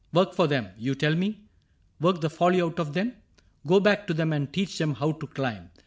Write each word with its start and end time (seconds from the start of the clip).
"Work 0.13 0.33
for 0.33 0.47
them. 0.47 0.69
You 0.79 0.95
tell 0.95 1.13
me? 1.13 1.41
Work 1.99 2.21
the 2.21 2.29
folly 2.31 2.59
out 2.59 2.79
of 2.79 2.95
them? 2.95 3.13
Go 3.67 3.79
back 3.79 4.07
to 4.07 4.15
them 4.15 4.33
and 4.33 4.51
teach 4.51 4.79
them 4.79 4.95
how 4.95 5.11
to 5.11 5.27
climb. 5.27 5.69